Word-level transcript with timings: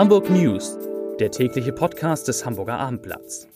Hamburg 0.00 0.30
News, 0.30 0.78
der 1.18 1.30
tägliche 1.30 1.74
Podcast 1.74 2.26
des 2.26 2.46
Hamburger 2.46 2.78
Abendblatts. 2.78 3.46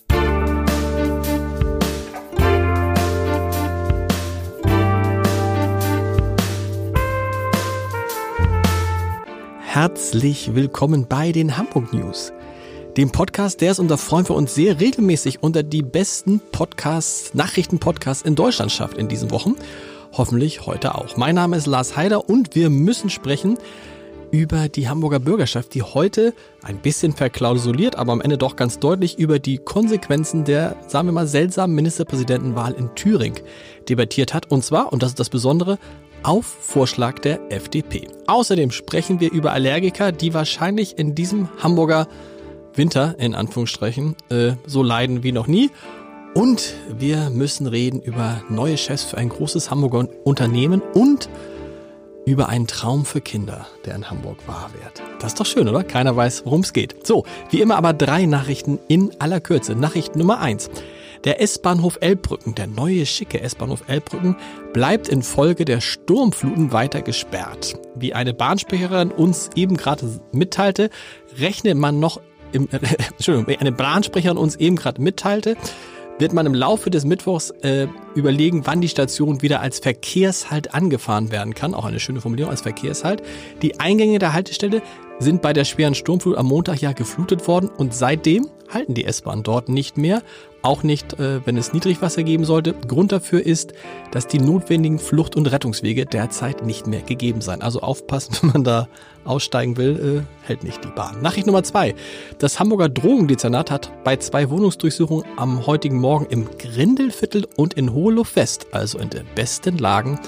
Herzlich 9.62 10.54
willkommen 10.54 11.06
bei 11.08 11.32
den 11.32 11.56
Hamburg 11.56 11.94
News, 11.94 12.30
dem 12.98 13.10
Podcast, 13.10 13.62
der 13.62 13.70
es 13.70 13.78
unser 13.78 13.96
Freund 13.96 14.26
für 14.26 14.34
uns 14.34 14.54
sehr 14.54 14.80
regelmäßig 14.80 15.42
unter 15.42 15.62
die 15.62 15.80
besten 15.80 16.42
Podcasts, 16.52 17.32
Nachrichtenpodcasts 17.32 18.22
in 18.22 18.34
Deutschland 18.34 18.70
schafft 18.70 18.98
in 18.98 19.08
diesen 19.08 19.30
Wochen. 19.30 19.54
Hoffentlich 20.12 20.66
heute 20.66 20.94
auch. 20.94 21.16
Mein 21.16 21.36
Name 21.36 21.56
ist 21.56 21.66
Lars 21.66 21.96
Heider 21.96 22.28
und 22.28 22.54
wir 22.54 22.68
müssen 22.68 23.08
sprechen 23.08 23.56
über 24.34 24.68
die 24.68 24.88
Hamburger 24.88 25.20
Bürgerschaft, 25.20 25.74
die 25.74 25.82
heute 25.82 26.34
ein 26.60 26.78
bisschen 26.78 27.12
verklausuliert, 27.12 27.94
aber 27.94 28.10
am 28.10 28.20
Ende 28.20 28.36
doch 28.36 28.56
ganz 28.56 28.80
deutlich 28.80 29.16
über 29.16 29.38
die 29.38 29.58
Konsequenzen 29.58 30.42
der, 30.42 30.74
sagen 30.88 31.06
wir 31.06 31.12
mal, 31.12 31.28
seltsamen 31.28 31.76
Ministerpräsidentenwahl 31.76 32.72
in 32.72 32.92
Thüringen 32.96 33.38
debattiert 33.88 34.34
hat. 34.34 34.50
Und 34.50 34.64
zwar, 34.64 34.92
und 34.92 35.04
das 35.04 35.10
ist 35.10 35.20
das 35.20 35.30
Besondere, 35.30 35.78
auf 36.24 36.46
Vorschlag 36.46 37.20
der 37.20 37.52
FDP. 37.52 38.08
Außerdem 38.26 38.72
sprechen 38.72 39.20
wir 39.20 39.30
über 39.30 39.52
Allergiker, 39.52 40.10
die 40.10 40.34
wahrscheinlich 40.34 40.98
in 40.98 41.14
diesem 41.14 41.48
Hamburger 41.62 42.08
Winter, 42.74 43.14
in 43.18 43.36
Anführungsstrichen, 43.36 44.16
äh, 44.30 44.54
so 44.66 44.82
leiden 44.82 45.22
wie 45.22 45.30
noch 45.30 45.46
nie. 45.46 45.70
Und 46.34 46.74
wir 46.98 47.30
müssen 47.30 47.68
reden 47.68 48.00
über 48.00 48.42
neue 48.48 48.78
Chefs 48.78 49.04
für 49.04 49.16
ein 49.16 49.28
großes 49.28 49.70
Hamburger 49.70 50.08
Unternehmen 50.24 50.82
und 50.92 51.28
über 52.26 52.48
einen 52.48 52.66
Traum 52.66 53.04
für 53.04 53.20
Kinder, 53.20 53.66
der 53.84 53.94
in 53.94 54.10
Hamburg 54.10 54.38
wahr 54.46 54.70
wird. 54.72 55.02
Das 55.20 55.32
ist 55.32 55.40
doch 55.40 55.46
schön, 55.46 55.68
oder? 55.68 55.84
Keiner 55.84 56.16
weiß, 56.16 56.44
worum 56.44 56.62
es 56.62 56.72
geht. 56.72 57.06
So, 57.06 57.24
wie 57.50 57.60
immer 57.60 57.76
aber 57.76 57.92
drei 57.92 58.26
Nachrichten 58.26 58.78
in 58.88 59.12
aller 59.20 59.40
Kürze. 59.40 59.74
Nachricht 59.74 60.16
Nummer 60.16 60.40
eins. 60.40 60.70
Der 61.24 61.40
S-Bahnhof 61.40 61.98
Elbbrücken, 62.00 62.54
der 62.54 62.66
neue 62.66 63.06
schicke 63.06 63.40
S-Bahnhof 63.40 63.84
Elbbrücken, 63.88 64.36
bleibt 64.74 65.08
infolge 65.08 65.64
der 65.64 65.80
Sturmfluten 65.80 66.72
weiter 66.72 67.00
gesperrt. 67.00 67.74
Wie 67.94 68.12
eine 68.12 68.34
Bahnsprecherin 68.34 69.10
uns 69.10 69.48
eben 69.54 69.76
gerade 69.78 70.20
mitteilte, 70.32 70.90
rechnet 71.38 71.78
man 71.78 71.98
noch 71.98 72.20
im, 72.52 72.68
äh, 72.70 72.78
Entschuldigung, 73.12 73.56
eine 73.58 73.72
Bahnsprecherin 73.72 74.36
uns 74.36 74.56
eben 74.56 74.76
gerade 74.76 75.00
mitteilte, 75.00 75.56
wird 76.18 76.32
man 76.32 76.46
im 76.46 76.54
Laufe 76.54 76.90
des 76.90 77.04
Mittwochs 77.04 77.50
äh, 77.62 77.88
überlegen, 78.14 78.66
wann 78.66 78.80
die 78.80 78.88
Station 78.88 79.42
wieder 79.42 79.60
als 79.60 79.80
Verkehrshalt 79.80 80.74
angefahren 80.74 81.30
werden 81.30 81.54
kann. 81.54 81.74
Auch 81.74 81.84
eine 81.84 82.00
schöne 82.00 82.20
Formulierung 82.20 82.50
als 82.50 82.62
Verkehrshalt. 82.62 83.22
Die 83.62 83.80
Eingänge 83.80 84.18
der 84.18 84.32
Haltestelle 84.32 84.82
sind 85.18 85.42
bei 85.42 85.52
der 85.52 85.64
schweren 85.64 85.94
Sturmflut 85.94 86.36
am 86.36 86.46
Montag 86.46 86.80
ja 86.80 86.92
geflutet 86.92 87.46
worden 87.48 87.68
und 87.68 87.94
seitdem 87.94 88.48
halten 88.68 88.94
die 88.94 89.04
S-Bahn 89.04 89.42
dort 89.42 89.68
nicht 89.68 89.96
mehr. 89.96 90.22
Auch 90.64 90.82
nicht, 90.82 91.20
äh, 91.20 91.46
wenn 91.46 91.58
es 91.58 91.74
Niedrigwasser 91.74 92.22
geben 92.22 92.46
sollte. 92.46 92.72
Grund 92.72 93.12
dafür 93.12 93.44
ist, 93.44 93.74
dass 94.12 94.26
die 94.26 94.38
notwendigen 94.38 94.98
Flucht- 94.98 95.36
und 95.36 95.44
Rettungswege 95.46 96.06
derzeit 96.06 96.64
nicht 96.64 96.86
mehr 96.86 97.02
gegeben 97.02 97.42
seien. 97.42 97.60
Also 97.60 97.80
aufpassen, 97.80 98.34
wenn 98.40 98.50
man 98.50 98.64
da 98.64 98.88
aussteigen 99.26 99.76
will, 99.76 100.24
äh, 100.24 100.46
hält 100.46 100.64
nicht 100.64 100.82
die 100.82 100.88
Bahn. 100.88 101.20
Nachricht 101.20 101.46
Nummer 101.46 101.64
zwei. 101.64 101.94
Das 102.38 102.58
Hamburger 102.60 102.88
Drogendezernat 102.88 103.70
hat 103.70 103.92
bei 104.04 104.16
zwei 104.16 104.48
Wohnungsdurchsuchungen 104.48 105.26
am 105.36 105.66
heutigen 105.66 106.00
Morgen 106.00 106.24
im 106.30 106.48
Grindelviertel 106.56 107.46
und 107.56 107.74
in 107.74 107.92
Hoheluft 107.92 108.34
West, 108.34 108.68
also 108.72 108.98
in 108.98 109.10
den 109.10 109.26
besten 109.34 109.76
Lagen, 109.76 110.18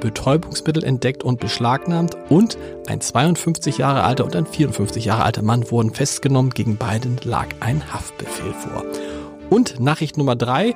Betäubungsmittel 0.00 0.84
entdeckt 0.84 1.22
und 1.22 1.38
beschlagnahmt 1.38 2.16
und 2.30 2.56
ein 2.86 3.02
52 3.02 3.76
Jahre 3.76 4.04
alter 4.04 4.24
und 4.24 4.34
ein 4.36 4.46
54 4.46 5.04
Jahre 5.04 5.24
alter 5.24 5.42
Mann 5.42 5.70
wurden 5.70 5.92
festgenommen. 5.92 6.50
Gegen 6.52 6.78
beiden 6.78 7.18
lag 7.24 7.48
ein 7.60 7.92
Haftbefehl 7.92 8.54
vor. 8.54 8.84
Und 9.50 9.80
Nachricht 9.80 10.16
Nummer 10.16 10.36
drei. 10.36 10.74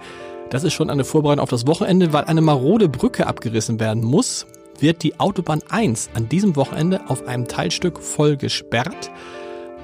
Das 0.51 0.65
ist 0.65 0.75
schon 0.75 0.91
eine 0.91 1.05
Vorbereitung 1.05 1.43
auf 1.43 1.51
das 1.51 1.67
Wochenende, 1.67 2.13
weil 2.13 2.25
eine 2.25 2.41
marode 2.41 2.89
Brücke 2.89 3.27
abgerissen 3.27 3.81
werden 3.81 4.05
muss, 4.05 4.47
wird 4.79 5.03
die 5.03 5.19
Autobahn 5.19 5.63
1 5.69 6.11
an 6.15 6.29
diesem 6.29 6.57
Wochenende 6.57 7.01
auf 7.09 7.27
einem 7.27 7.49
Teilstück 7.49 8.01
voll 8.01 8.37
gesperrt. 8.37 9.11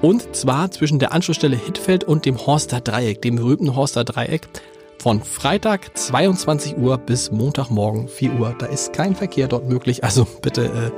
Und 0.01 0.35
zwar 0.35 0.69
zwischen 0.71 0.99
der 0.99 1.13
Anschlussstelle 1.13 1.55
Hittfeld 1.55 2.03
und 2.03 2.25
dem 2.25 2.45
Horster 2.45 2.81
Dreieck, 2.81 3.21
dem 3.21 3.35
berühmten 3.35 3.75
Horster 3.75 4.03
Dreieck 4.03 4.47
von 4.99 5.21
Freitag 5.21 5.97
22 5.97 6.77
Uhr 6.77 6.97
bis 6.97 7.31
Montagmorgen 7.31 8.07
4 8.07 8.33
Uhr. 8.39 8.55
Da 8.57 8.67
ist 8.67 8.93
kein 8.93 9.15
Verkehr 9.15 9.47
dort 9.47 9.67
möglich. 9.67 10.03
Also 10.03 10.25
bitte, 10.41 10.65
äh, 10.65 10.91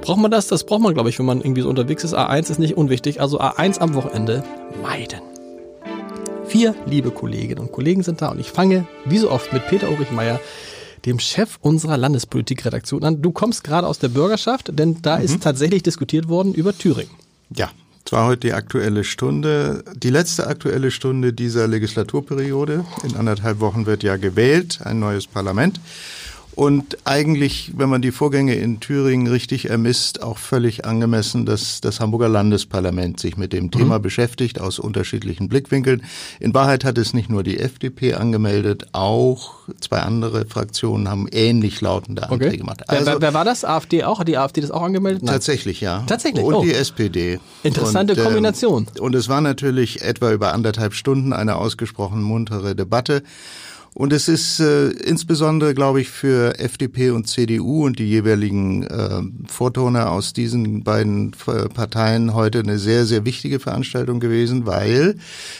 braucht 0.00 0.20
man 0.20 0.30
das? 0.30 0.46
Das 0.46 0.64
braucht 0.64 0.80
man, 0.80 0.94
glaube 0.94 1.10
ich, 1.10 1.18
wenn 1.18 1.26
man 1.26 1.40
irgendwie 1.40 1.62
so 1.62 1.68
unterwegs 1.68 2.04
ist. 2.04 2.14
A1 2.14 2.50
ist 2.50 2.58
nicht 2.58 2.76
unwichtig. 2.76 3.20
Also 3.20 3.40
A1 3.40 3.78
am 3.80 3.94
Wochenende 3.94 4.44
meiden. 4.82 5.27
Vier 6.48 6.74
liebe 6.86 7.10
Kolleginnen 7.10 7.60
und 7.60 7.72
Kollegen 7.72 8.02
sind 8.02 8.22
da 8.22 8.28
und 8.30 8.40
ich 8.40 8.50
fange, 8.50 8.86
wie 9.04 9.18
so 9.18 9.30
oft, 9.30 9.52
mit 9.52 9.68
Peter 9.68 9.90
Ulrich 9.90 10.10
Meyer, 10.10 10.40
dem 11.04 11.18
Chef 11.18 11.58
unserer 11.60 11.98
Landespolitikredaktion 11.98 13.04
an. 13.04 13.20
Du 13.20 13.32
kommst 13.32 13.64
gerade 13.64 13.86
aus 13.86 13.98
der 13.98 14.08
Bürgerschaft, 14.08 14.70
denn 14.72 15.02
da 15.02 15.18
mhm. 15.18 15.24
ist 15.24 15.42
tatsächlich 15.42 15.82
diskutiert 15.82 16.28
worden 16.28 16.54
über 16.54 16.76
Thüringen. 16.76 17.10
Ja, 17.54 17.70
es 18.02 18.12
war 18.12 18.26
heute 18.26 18.40
die 18.40 18.52
aktuelle 18.54 19.04
Stunde, 19.04 19.84
die 19.94 20.08
letzte 20.08 20.46
aktuelle 20.46 20.90
Stunde 20.90 21.34
dieser 21.34 21.68
Legislaturperiode. 21.68 22.86
In 23.04 23.16
anderthalb 23.16 23.60
Wochen 23.60 23.84
wird 23.84 24.02
ja 24.02 24.16
gewählt, 24.16 24.80
ein 24.82 24.98
neues 24.98 25.26
Parlament. 25.26 25.78
Und 26.58 26.98
eigentlich, 27.04 27.70
wenn 27.76 27.88
man 27.88 28.02
die 28.02 28.10
Vorgänge 28.10 28.56
in 28.56 28.80
Thüringen 28.80 29.28
richtig 29.28 29.70
ermisst, 29.70 30.24
auch 30.24 30.38
völlig 30.38 30.84
angemessen, 30.84 31.46
dass 31.46 31.80
das 31.80 32.00
Hamburger 32.00 32.28
Landesparlament 32.28 33.20
sich 33.20 33.36
mit 33.36 33.52
dem 33.52 33.70
Thema 33.70 33.98
mhm. 33.98 34.02
beschäftigt, 34.02 34.60
aus 34.60 34.80
unterschiedlichen 34.80 35.48
Blickwinkeln. 35.48 36.02
In 36.40 36.52
Wahrheit 36.54 36.84
hat 36.84 36.98
es 36.98 37.14
nicht 37.14 37.30
nur 37.30 37.44
die 37.44 37.60
FDP 37.60 38.14
angemeldet, 38.14 38.88
auch 38.90 39.54
zwei 39.78 40.00
andere 40.00 40.46
Fraktionen 40.46 41.08
haben 41.08 41.28
ähnlich 41.30 41.80
lautende 41.80 42.24
Anträge 42.24 42.46
okay. 42.46 42.56
gemacht. 42.56 42.90
Also, 42.90 43.06
wer, 43.06 43.20
wer, 43.20 43.34
war 43.34 43.44
das? 43.44 43.64
AfD 43.64 44.02
auch? 44.02 44.18
Hat 44.18 44.26
die 44.26 44.36
AfD 44.36 44.60
das 44.60 44.72
auch 44.72 44.82
angemeldet? 44.82 45.22
Nein. 45.22 45.34
Tatsächlich, 45.34 45.80
ja. 45.80 46.02
Tatsächlich. 46.08 46.44
Und 46.44 46.54
oh. 46.54 46.64
die 46.64 46.74
SPD. 46.74 47.38
Interessante 47.62 48.14
und, 48.14 48.24
Kombination. 48.24 48.88
Äh, 48.96 48.98
und 48.98 49.14
es 49.14 49.28
war 49.28 49.40
natürlich 49.40 50.02
etwa 50.02 50.32
über 50.32 50.54
anderthalb 50.54 50.94
Stunden 50.94 51.32
eine 51.32 51.54
ausgesprochen 51.54 52.20
muntere 52.20 52.74
Debatte. 52.74 53.22
Und 53.98 54.12
es 54.12 54.28
ist 54.28 54.60
äh, 54.60 54.90
insbesondere, 54.90 55.74
glaube 55.74 56.00
ich, 56.00 56.08
für 56.08 56.60
FDP 56.60 57.10
und 57.10 57.26
CDU 57.26 57.84
und 57.84 57.98
die 57.98 58.08
jeweiligen 58.08 58.84
äh, 58.84 59.22
Vortoner 59.48 60.12
aus 60.12 60.32
diesen 60.32 60.84
beiden 60.84 61.32
äh, 61.48 61.68
Parteien 61.68 62.32
heute 62.32 62.60
eine 62.60 62.78
sehr, 62.78 63.06
sehr 63.06 63.24
wichtige 63.24 63.58
Veranstaltung 63.58 64.20
gewesen, 64.20 64.66
weil 64.66 65.16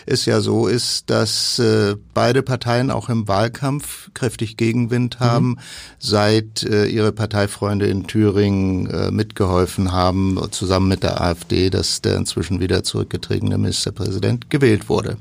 es 0.06 0.24
ja 0.24 0.40
so 0.40 0.68
ist, 0.68 1.10
dass 1.10 1.58
äh, 1.58 1.96
beide 2.14 2.44
Parteien 2.44 2.92
auch 2.92 3.08
im 3.08 3.26
Wahlkampf 3.26 4.10
kräftig 4.14 4.56
Gegenwind 4.56 5.18
mhm. 5.18 5.24
haben, 5.24 5.48
mhm. 5.48 5.58
seit 5.98 6.62
äh, 6.62 6.86
ihre 6.86 7.10
Parteifreunde 7.10 7.88
in 7.88 8.06
Thüringen 8.06 8.86
äh, 8.86 9.10
mitgeholfen 9.10 9.90
haben, 9.90 10.38
zusammen 10.52 10.86
mit 10.86 11.02
der 11.02 11.20
AfD, 11.20 11.70
dass 11.70 12.02
der 12.02 12.14
inzwischen 12.14 12.60
wieder 12.60 12.84
zurückgetretene 12.84 13.58
Ministerpräsident 13.58 14.48
gewählt 14.48 14.88
wurde. 14.88 15.16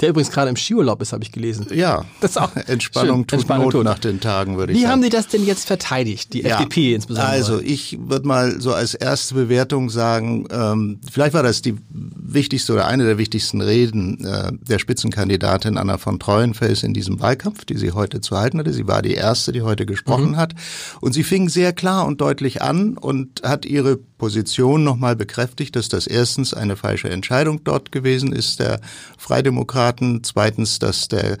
Der 0.00 0.10
übrigens 0.10 0.30
gerade 0.30 0.48
im 0.48 0.56
Skiurlaub 0.56 1.02
ist, 1.02 1.12
habe 1.12 1.22
ich 1.22 1.32
gelesen. 1.32 1.66
Ja, 1.72 2.04
das 2.20 2.32
ist 2.32 2.36
auch 2.38 2.54
Entspannung 2.66 3.18
schön. 3.18 3.26
tut 3.26 3.32
Entspannung 3.40 3.64
Not 3.64 3.72
tut. 3.72 3.84
nach 3.84 3.98
den 3.98 4.20
Tagen, 4.20 4.56
würde 4.56 4.72
ich 4.72 4.78
Wie 4.78 4.82
sagen. 4.82 4.88
Wie 4.88 4.92
haben 4.92 5.02
Sie 5.02 5.08
das 5.10 5.28
denn 5.28 5.44
jetzt 5.44 5.66
verteidigt, 5.66 6.32
die 6.32 6.42
ja, 6.42 6.56
FDP 6.56 6.94
insbesondere? 6.94 7.30
Also 7.30 7.60
ich 7.60 7.98
würde 8.00 8.26
mal 8.26 8.60
so 8.60 8.72
als 8.72 8.94
erste 8.94 9.34
Bewertung 9.34 9.90
sagen, 9.90 10.46
ähm, 10.50 11.00
vielleicht 11.10 11.34
war 11.34 11.42
das 11.42 11.60
die 11.62 11.76
wichtigste 11.90 12.72
oder 12.72 12.86
eine 12.86 13.04
der 13.04 13.18
wichtigsten 13.18 13.60
Reden 13.60 14.24
äh, 14.24 14.52
der 14.52 14.78
Spitzenkandidatin 14.78 15.76
Anna 15.76 15.98
von 15.98 16.18
Treuenfels 16.18 16.82
in 16.82 16.94
diesem 16.94 17.20
Wahlkampf, 17.20 17.64
die 17.64 17.76
sie 17.76 17.92
heute 17.92 18.20
zu 18.20 18.38
halten 18.38 18.58
hatte. 18.58 18.72
Sie 18.72 18.86
war 18.86 19.02
die 19.02 19.14
erste, 19.14 19.52
die 19.52 19.62
heute 19.62 19.84
gesprochen 19.84 20.30
mhm. 20.30 20.36
hat. 20.36 20.54
Und 21.00 21.12
sie 21.12 21.24
fing 21.24 21.48
sehr 21.48 21.72
klar 21.72 22.06
und 22.06 22.20
deutlich 22.20 22.62
an 22.62 22.96
und 22.96 23.42
hat 23.42 23.66
ihre 23.66 23.96
Position 23.96 24.84
nochmal 24.84 25.16
bekräftigt, 25.16 25.74
dass 25.76 25.88
das 25.88 26.06
erstens 26.06 26.54
eine 26.54 26.76
falsche 26.76 27.10
Entscheidung 27.10 27.64
dort 27.64 27.90
gewesen 27.90 28.32
ist, 28.32 28.60
der 28.60 28.80
Freidemokraten. 29.18 29.89
Zweitens, 30.22 30.78
dass 30.78 31.08
der 31.08 31.38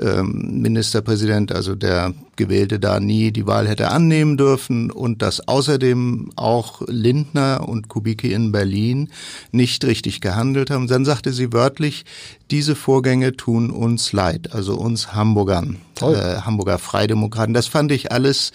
ähm, 0.00 0.60
Ministerpräsident, 0.62 1.52
also 1.52 1.74
der 1.74 2.12
Gewählte 2.36 2.78
da 2.78 3.00
nie 3.00 3.32
die 3.32 3.46
Wahl 3.46 3.66
hätte 3.66 3.90
annehmen 3.90 4.36
dürfen 4.36 4.90
und 4.90 5.22
dass 5.22 5.46
außerdem 5.46 6.30
auch 6.36 6.82
Lindner 6.86 7.68
und 7.68 7.88
Kubicki 7.88 8.32
in 8.32 8.52
Berlin 8.52 9.08
nicht 9.52 9.84
richtig 9.84 10.20
gehandelt 10.20 10.70
haben. 10.70 10.86
Dann 10.86 11.04
sagte 11.04 11.32
sie 11.32 11.52
wörtlich, 11.52 12.04
diese 12.50 12.76
Vorgänge 12.76 13.36
tun 13.36 13.70
uns 13.70 14.12
leid, 14.12 14.52
also 14.52 14.76
uns 14.76 15.14
Hamburgern, 15.14 15.78
äh, 16.00 16.36
Hamburger 16.42 16.78
Freidemokraten. 16.78 17.54
Das 17.54 17.66
fand 17.66 17.90
ich 17.90 18.12
alles 18.12 18.52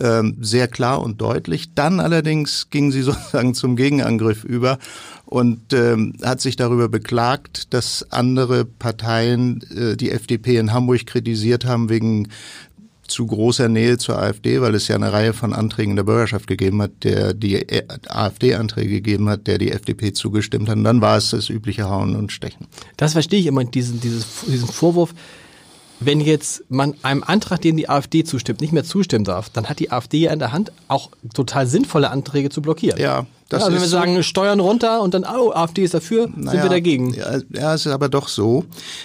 ähm, 0.00 0.36
sehr 0.40 0.68
klar 0.68 1.02
und 1.02 1.20
deutlich. 1.20 1.74
Dann 1.74 2.00
allerdings 2.00 2.70
ging 2.70 2.92
sie 2.92 3.02
sozusagen 3.02 3.54
zum 3.54 3.76
Gegenangriff 3.76 4.44
über 4.44 4.78
und 5.32 5.72
ähm, 5.72 6.12
hat 6.22 6.42
sich 6.42 6.56
darüber 6.56 6.90
beklagt, 6.90 7.72
dass 7.72 8.06
andere 8.10 8.66
Parteien 8.66 9.62
äh, 9.74 9.96
die 9.96 10.10
FDP 10.10 10.58
in 10.58 10.74
Hamburg 10.74 11.06
kritisiert 11.06 11.64
haben 11.64 11.88
wegen 11.88 12.28
zu 13.12 13.26
großer 13.26 13.68
Nähe 13.68 13.98
zur 13.98 14.18
AfD, 14.18 14.60
weil 14.60 14.74
es 14.74 14.88
ja 14.88 14.96
eine 14.96 15.12
Reihe 15.12 15.32
von 15.32 15.52
Anträgen 15.52 15.96
der 15.96 16.02
Bürgerschaft 16.02 16.46
gegeben 16.46 16.82
hat, 16.82 16.90
der 17.02 17.34
die 17.34 17.64
AfD-Anträge 18.08 18.90
gegeben 18.90 19.28
hat, 19.28 19.46
der 19.46 19.58
die 19.58 19.70
FDP 19.70 20.12
zugestimmt 20.12 20.68
hat. 20.68 20.76
Und 20.76 20.84
dann 20.84 21.00
war 21.00 21.16
es 21.16 21.30
das 21.30 21.48
übliche 21.48 21.88
Hauen 21.88 22.16
und 22.16 22.32
Stechen. 22.32 22.66
Das 22.96 23.12
verstehe 23.12 23.40
ich 23.40 23.46
immer, 23.46 23.64
diesen, 23.64 24.00
dieses, 24.00 24.26
diesen 24.46 24.68
Vorwurf, 24.68 25.14
wenn 26.00 26.20
jetzt 26.20 26.64
man 26.68 26.94
einem 27.02 27.22
Antrag, 27.22 27.60
dem 27.62 27.76
die 27.76 27.88
AfD 27.88 28.24
zustimmt, 28.24 28.60
nicht 28.60 28.72
mehr 28.72 28.84
zustimmen 28.84 29.24
darf, 29.24 29.50
dann 29.50 29.68
hat 29.68 29.78
die 29.78 29.92
AfD 29.92 30.18
ja 30.18 30.32
in 30.32 30.38
der 30.38 30.52
Hand, 30.52 30.72
auch 30.88 31.10
total 31.34 31.66
sinnvolle 31.66 32.10
Anträge 32.10 32.50
zu 32.50 32.62
blockieren. 32.62 33.00
Ja, 33.00 33.26
das 33.48 33.60
ja, 33.60 33.66
also 33.66 33.74
wenn 33.74 33.82
wir 33.82 33.88
sagen, 33.88 34.16
so, 34.16 34.22
Steuern 34.22 34.60
runter 34.60 35.02
und 35.02 35.14
dann, 35.14 35.24
oh, 35.24 35.52
AfD 35.52 35.84
ist 35.84 35.94
dafür, 35.94 36.28
naja, 36.34 36.52
sind 36.52 36.62
wir 36.62 36.70
dagegen. 36.70 37.14
Ja, 37.14 37.38
ja, 37.50 37.74
es 37.74 37.86
ist 37.86 37.92
aber 37.92 38.08
doch 38.08 38.28
so, 38.28 38.64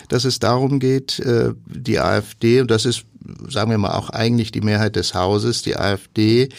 dass 0.09 0.25
es 0.25 0.39
darum 0.39 0.79
geht, 0.79 1.19
äh, 1.19 1.51
die 1.65 1.99
AfD, 1.99 2.61
und 2.61 2.71
das 2.71 2.85
ist, 2.85 3.03
sagen 3.49 3.71
wir 3.71 3.77
mal, 3.77 3.95
auch 3.95 4.09
eigentlich 4.09 4.51
die 4.51 4.61
Mehrheit 4.61 4.95
des 4.95 5.13
Hauses, 5.13 5.61
die 5.61 5.75
AfD 5.77 6.49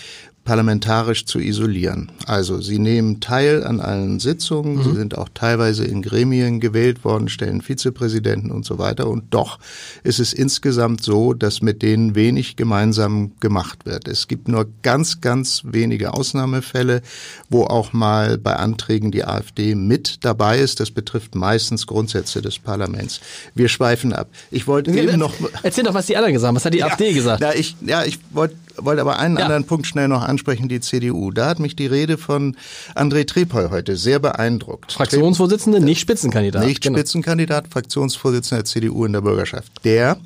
parlamentarisch 0.48 1.26
zu 1.26 1.40
isolieren. 1.40 2.10
Also 2.24 2.58
sie 2.62 2.78
nehmen 2.78 3.20
teil 3.20 3.64
an 3.64 3.80
allen 3.80 4.18
Sitzungen, 4.18 4.76
mhm. 4.76 4.82
sie 4.82 4.94
sind 4.94 5.18
auch 5.18 5.28
teilweise 5.34 5.84
in 5.84 6.00
Gremien 6.00 6.58
gewählt 6.58 7.04
worden, 7.04 7.28
stellen 7.28 7.60
Vizepräsidenten 7.60 8.50
und 8.50 8.64
so 8.64 8.78
weiter. 8.78 9.08
Und 9.08 9.24
doch 9.28 9.58
ist 10.04 10.20
es 10.20 10.32
insgesamt 10.32 11.04
so, 11.04 11.34
dass 11.34 11.60
mit 11.60 11.82
denen 11.82 12.14
wenig 12.14 12.56
gemeinsam 12.56 13.32
gemacht 13.40 13.84
wird. 13.84 14.08
Es 14.08 14.26
gibt 14.26 14.48
nur 14.48 14.66
ganz, 14.80 15.20
ganz 15.20 15.64
wenige 15.66 16.14
Ausnahmefälle, 16.14 17.02
wo 17.50 17.64
auch 17.64 17.92
mal 17.92 18.38
bei 18.38 18.56
Anträgen 18.56 19.10
die 19.10 19.26
AfD 19.26 19.74
mit 19.74 20.24
dabei 20.24 20.60
ist. 20.60 20.80
Das 20.80 20.90
betrifft 20.90 21.34
meistens 21.34 21.86
Grundsätze 21.86 22.40
des 22.40 22.58
Parlaments. 22.58 23.20
Wir 23.54 23.68
schweifen 23.68 24.14
ab. 24.14 24.30
Ich 24.50 24.66
wollte 24.66 24.92
eben 24.92 25.18
noch. 25.18 25.34
Erzähl 25.62 25.84
doch, 25.84 25.92
was 25.92 26.06
die 26.06 26.16
anderen 26.16 26.32
gesagt 26.32 26.48
haben. 26.48 26.56
Was 26.56 26.64
hat 26.64 26.72
die 26.72 26.78
ja, 26.78 26.86
AfD 26.86 27.12
gesagt? 27.12 27.42
Ja, 27.42 27.52
ich, 27.52 27.76
ja, 27.82 28.02
ich 28.04 28.18
wollte 28.32 28.56
wollte 28.80 29.00
aber 29.00 29.18
einen 29.18 29.36
ja. 29.36 29.44
anderen 29.44 29.64
Punkt 29.64 29.86
schnell 29.86 30.08
noch 30.08 30.22
ansprechen, 30.22 30.68
die 30.68 30.80
CDU. 30.80 31.30
Da 31.30 31.46
hat 31.46 31.58
mich 31.58 31.76
die 31.76 31.86
Rede 31.86 32.18
von 32.18 32.56
André 32.94 33.26
Trepol 33.26 33.70
heute 33.70 33.96
sehr 33.96 34.18
beeindruckt. 34.18 34.92
Fraktionsvorsitzende, 34.92 35.80
nicht 35.80 36.00
Spitzenkandidat. 36.00 36.64
Nicht 36.64 36.82
genau. 36.82 36.98
Spitzenkandidat, 36.98 37.68
Fraktionsvorsitzender 37.68 38.62
der 38.62 38.64
CDU 38.64 39.04
in 39.04 39.12
der 39.12 39.20
Bürgerschaft. 39.20 39.72
Der 39.84 40.18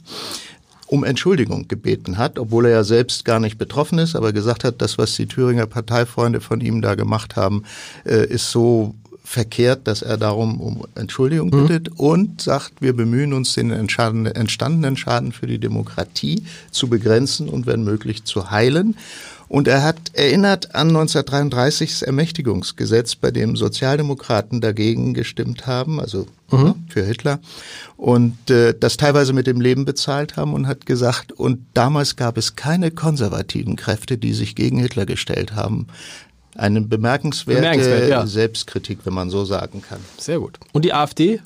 um 0.93 1.05
Entschuldigung 1.05 1.69
gebeten 1.69 2.19
hat, 2.19 2.39
obwohl 2.39 2.67
er 2.67 2.73
ja 2.73 2.85
selbst 2.85 3.25
gar 3.25 3.41
nicht 3.41 3.57
betroffen 3.57 3.99
ist, 3.99 4.15
aber 4.15 4.35
gesagt 4.35 4.63
hat, 4.63 4.83
das, 4.83 4.99
was 4.99 5.15
die 5.17 5.27
Thüringer 5.27 5.67
Parteifreunde 5.67 6.43
von 6.43 6.61
ihm 6.61 6.83
da 6.83 6.97
gemacht 6.97 7.35
haben, 7.35 7.65
äh, 8.05 8.27
ist 8.27 8.51
so 8.51 8.95
verkehrt, 9.25 9.87
dass 9.87 10.03
er 10.03 10.17
darum 10.17 10.61
um 10.61 10.85
Entschuldigung 10.95 11.49
mhm. 11.49 11.67
bittet 11.67 11.91
mhm. 11.91 11.97
und 11.97 12.43
sagt, 12.43 12.75
wir 12.81 12.95
bemühen 12.95 13.33
uns, 13.33 13.55
den 13.55 13.71
entstandenen 13.71 14.97
Schaden 14.97 15.33
für 15.33 15.47
die 15.47 15.59
Demokratie 15.59 16.45
zu 16.71 16.89
begrenzen 16.89 17.49
und 17.49 17.67
wenn 17.67 17.85
möglich 17.85 18.25
zu 18.25 18.51
heilen. 18.51 18.97
Und 19.53 19.69
er 19.69 19.83
hat 19.83 19.99
erinnert 20.15 20.75
an 20.75 20.89
1933 20.89 21.91
das 21.91 22.03
Ermächtigungsgesetz, 22.03 23.17
bei 23.17 23.31
dem 23.31 23.55
Sozialdemokraten 23.55 24.63
dagegen 24.63 25.13
gestimmt 25.13 25.67
haben, 25.67 26.01
also 26.01 26.27
mhm. 26.51 26.75
Für 26.89 27.05
Hitler, 27.05 27.39
und 27.99 28.51
äh, 28.51 28.73
das 28.79 28.97
teilweise 28.97 29.35
mit 29.35 29.47
dem 29.47 29.61
Leben 29.61 29.85
bezahlt 29.85 30.37
haben 30.37 30.55
und 30.55 30.67
hat 30.67 30.87
gesagt, 30.87 31.33
und 31.33 31.67
damals 31.75 32.17
gab 32.17 32.39
es 32.39 32.57
keine 32.57 32.91
konservativen 32.91 33.77
Kräfte, 33.77 34.17
die 34.17 34.33
sich 34.33 34.55
gegen 34.55 34.79
Hitler 34.79 35.05
gestellt 35.05 35.55
haben. 35.55 35.87
Eine 36.57 36.83
bemerkenswerte 36.83 37.63
Bemerkenswert, 37.63 38.09
ja. 38.11 38.27
Selbstkritik, 38.27 39.01
wenn 39.05 39.15
man 39.15 39.31
so 39.31 39.45
sagen 39.45 39.83
kann. 39.83 40.01
Sehr 40.19 40.39
gut. 40.39 40.59
Und 40.73 40.85
die 40.85 40.93
AfD? 40.93 41.41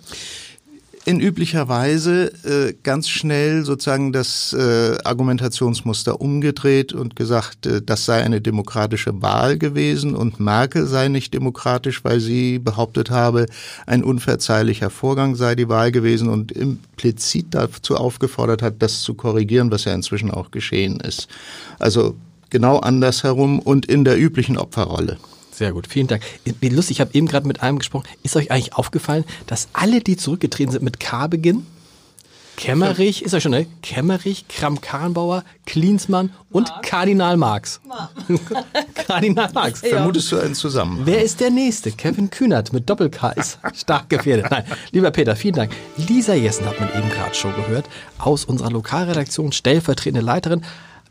In 1.05 1.21
üblicher 1.21 1.69
Weise 1.69 2.33
äh, 2.43 2.75
ganz 2.83 3.09
schnell 3.09 3.65
sozusagen 3.65 4.13
das 4.13 4.53
äh, 4.53 4.99
Argumentationsmuster 5.05 6.21
umgedreht 6.21 6.93
und 6.93 7.15
gesagt, 7.15 7.65
äh, 7.67 7.81
das 7.81 8.07
sei 8.07 8.25
eine 8.25 8.41
demokratische 8.41 9.23
Wahl 9.23 9.57
gewesen 9.57 10.17
und 10.17 10.41
Merkel 10.41 10.85
sei 10.87 11.07
nicht 11.07 11.33
demokratisch, 11.33 12.03
weil 12.03 12.19
sie 12.19 12.59
behauptet 12.59 13.11
habe, 13.11 13.47
ein 13.87 14.03
unverzeihlicher 14.03 14.91
Vorgang 14.91 15.37
sei 15.37 15.55
die 15.55 15.69
Wahl 15.69 15.93
gewesen 15.93 16.29
und 16.29 16.51
implizit 16.51 17.47
dazu 17.51 17.95
aufgefordert 17.95 18.63
hat, 18.63 18.83
das 18.83 19.03
zu 19.03 19.15
korrigieren, 19.15 19.71
was 19.71 19.85
ja 19.85 19.95
inzwischen 19.95 20.33
auch 20.33 20.51
geschehen 20.51 20.99
ist. 20.99 21.29
Also 21.79 22.17
genau 22.57 22.79
andersherum 22.79 23.59
und 23.59 23.85
in 23.85 24.05
der 24.05 24.19
üblichen 24.19 24.57
Opferrolle. 24.57 25.19
Sehr 25.53 25.73
gut, 25.73 25.87
vielen 25.87 26.07
Dank. 26.07 26.23
Wie 26.45 26.71
lustig, 26.71 26.97
ich 26.97 27.01
habe 27.03 27.13
eben 27.13 27.27
gerade 27.27 27.47
mit 27.47 27.63
einem 27.63 27.79
gesprochen. 27.79 28.07
Ist 28.23 28.35
euch 28.35 28.51
eigentlich 28.51 28.73
aufgefallen, 28.73 29.25
dass 29.47 29.69
alle, 29.75 30.01
die 30.01 30.17
zurückgetreten 30.17 30.73
sind, 30.73 30.83
mit 30.83 30.99
K 30.99 31.27
beginnen? 31.27 31.67
Kämmerich, 32.57 33.23
ist 33.23 33.35
euch 33.35 33.43
schon, 33.43 33.53
ne? 33.53 33.67
Kämmerich, 33.83 34.49
Kram-Karrenbauer, 34.49 35.45
Klinsmann 35.67 36.33
und 36.51 36.69
Marx. 36.71 36.89
Kardinal 36.89 37.37
Marx. 37.37 37.81
Kardinal 39.07 39.51
Marx. 39.53 39.83
Ja. 39.83 39.89
Vermutest 39.91 40.33
du 40.33 40.39
einen 40.39 40.55
zusammen? 40.55 41.03
Wer 41.05 41.23
ist 41.23 41.41
der 41.41 41.51
Nächste? 41.51 41.93
Kevin 41.93 42.31
Kühnert 42.31 42.73
mit 42.73 42.89
Doppel-K 42.89 43.33
ist 43.33 43.59
stark 43.75 44.09
gefährdet. 44.09 44.51
Nein, 44.51 44.65
lieber 44.93 45.11
Peter, 45.11 45.37
vielen 45.37 45.57
Dank. 45.57 45.73
Lisa 45.99 46.33
Jessen 46.33 46.65
hat 46.65 46.81
man 46.81 46.89
eben 46.97 47.11
gerade 47.11 47.35
schon 47.35 47.55
gehört, 47.55 47.91
aus 48.17 48.47
unserer 48.47 48.71
Lokalredaktion, 48.71 49.53
stellvertretende 49.53 50.25
Leiterin. 50.25 50.63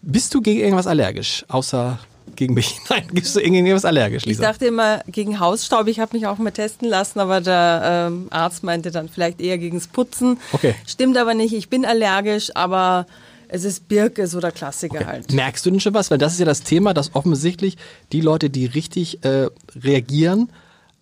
Bist 0.08 0.34
du 0.36 0.42
gegen 0.42 0.60
irgendwas 0.60 0.86
allergisch? 0.86 1.44
Außer 1.48 1.98
gegen 2.36 2.54
mich? 2.54 2.80
Nein, 2.90 3.08
bist 3.12 3.36
du 3.36 3.40
gegen 3.40 3.56
irgendwas 3.56 3.86
allergisch, 3.86 4.26
Lisa? 4.26 4.44
Ich 4.44 4.48
dachte 4.48 4.68
immer 4.68 5.02
gegen 5.08 5.40
Hausstaub. 5.40 5.88
Ich 5.88 6.00
habe 6.00 6.16
mich 6.16 6.28
auch 6.28 6.38
mal 6.38 6.52
testen 6.52 6.88
lassen, 6.88 7.20
aber 7.20 7.42
der 7.42 8.08
ähm, 8.08 8.28
Arzt 8.30 8.64
meinte 8.64 8.92
dann 8.92 9.10
vielleicht 9.10 9.42
eher 9.42 9.58
gegens 9.58 9.88
Putzen. 9.88 10.38
Okay. 10.52 10.76
Stimmt 10.86 11.18
aber 11.18 11.34
nicht. 11.34 11.54
Ich 11.54 11.70
bin 11.70 11.86
allergisch, 11.86 12.56
aber 12.56 13.08
es 13.48 13.64
ist 13.64 13.88
Birke, 13.88 14.28
so 14.28 14.40
der 14.40 14.52
Klassiker 14.52 14.98
okay. 14.98 15.06
halt. 15.06 15.34
Merkst 15.34 15.66
du 15.66 15.72
denn 15.72 15.80
schon 15.80 15.96
was? 15.96 16.12
Weil 16.12 16.20
das 16.20 16.34
ist 16.34 16.40
ja 16.40 16.46
das 16.46 16.62
Thema, 16.62 16.94
dass 16.94 17.16
offensichtlich 17.16 17.78
die 18.12 18.22
Leute, 18.22 18.52
die 18.52 18.68
richtig 18.68 19.24
äh, 19.26 19.48
reagieren 19.76 20.50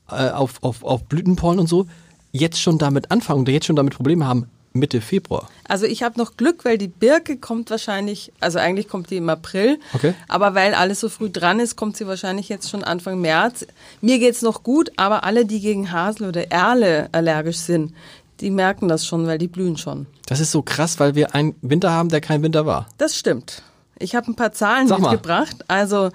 äh, 0.10 0.30
auf, 0.30 0.64
auf, 0.64 0.82
auf 0.84 1.04
Blütenpollen 1.06 1.60
und 1.60 1.68
so, 1.68 1.88
jetzt 2.32 2.62
schon 2.62 2.78
damit 2.78 3.12
anfangen 3.12 3.40
und 3.40 3.50
jetzt 3.50 3.66
schon 3.66 3.76
damit 3.76 3.96
Probleme 3.96 4.26
haben. 4.26 4.48
Mitte 4.74 5.02
Februar. 5.02 5.50
Also 5.68 5.86
ich 5.86 6.04
habe 6.04 6.18
noch 6.18 6.36
Glück, 6.36 6.66
weil 6.66 6.78
die 6.78 6.88
Birke 6.88 7.38
kommt 7.38 7.70
wahrscheinlich, 7.70 8.34
also 8.40 8.60
eigentlich 8.60 8.88
kommt 8.88 9.12
die 9.12 9.18
im 9.18 9.30
April, 9.30 9.80
okay. 9.94 10.16
aber 10.28 10.56
weil 10.56 10.74
alles 10.74 11.00
so 11.00 11.10
früh 11.10 11.30
dran 11.30 11.60
ist, 11.60 11.76
kommt 11.76 11.96
sie 11.96 12.08
wahrscheinlich 12.08 12.50
jetzt 12.50 12.70
schon 12.70 12.84
Anfang 12.84 13.22
März. 13.22 13.66
Mir 14.02 14.20
geht 14.20 14.34
es 14.34 14.42
noch 14.42 14.64
gut, 14.64 14.92
aber 14.98 15.24
alle, 15.24 15.46
die 15.46 15.60
gegen 15.60 15.92
Hasel 15.92 16.28
oder 16.28 16.52
Erle 16.52 17.08
allergisch 17.12 17.58
sind, 17.58 17.94
die 18.40 18.50
merken 18.50 18.88
das 18.88 19.06
schon, 19.06 19.28
weil 19.28 19.38
die 19.38 19.48
blühen 19.48 19.78
schon. 19.78 20.08
Das 20.26 20.40
ist 20.40 20.52
so 20.52 20.62
krass, 20.62 21.00
weil 21.00 21.16
wir 21.16 21.36
einen 21.36 21.56
Winter 21.62 21.92
haben, 21.92 22.10
der 22.10 22.22
kein 22.22 22.42
Winter 22.42 22.66
war. 22.66 22.88
Das 22.98 23.16
stimmt. 23.16 23.62
Ich 24.00 24.16
habe 24.16 24.32
ein 24.32 24.36
paar 24.36 24.52
Zahlen 24.52 24.88
Sag 24.88 25.00
mitgebracht. 25.00 25.58
Mal. 25.68 25.76
Also 25.80 26.10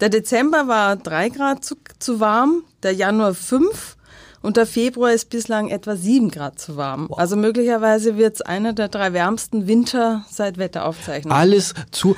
der 0.00 0.08
Dezember 0.08 0.68
war 0.68 0.96
drei 0.96 1.28
Grad 1.28 1.64
zu, 1.64 1.76
zu 1.98 2.20
warm, 2.20 2.62
der 2.82 2.92
Januar 2.92 3.34
fünf 3.34 3.96
und 4.44 4.58
der 4.58 4.66
Februar 4.66 5.10
ist 5.10 5.30
bislang 5.30 5.70
etwa 5.70 5.96
sieben 5.96 6.30
Grad 6.30 6.58
zu 6.58 6.76
warm. 6.76 7.06
Wow. 7.08 7.18
Also 7.18 7.34
möglicherweise 7.34 8.18
wird 8.18 8.34
es 8.34 8.42
einer 8.42 8.74
der 8.74 8.88
drei 8.88 9.14
wärmsten 9.14 9.66
Winter 9.66 10.26
seit 10.30 10.58
Wetteraufzeichnungen. 10.58 11.34
Alles 11.34 11.72
zu, 11.90 12.14